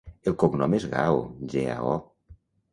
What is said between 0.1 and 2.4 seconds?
El cognom és Gao: ge, a, o.